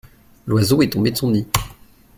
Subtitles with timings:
[0.47, 1.45] L’oiseau est tombé de son nid.